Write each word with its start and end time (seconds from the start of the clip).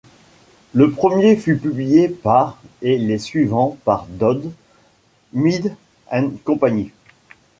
Le 0.73 0.89
premier 0.89 1.35
fut 1.37 1.59
publié 1.59 2.09
par 2.09 2.59
et 2.81 2.97
les 2.97 3.19
suivants 3.19 3.77
par 3.85 4.07
Dodd, 4.07 4.51
Mead 5.31 5.75
and 6.11 6.31
Company. 6.43 6.89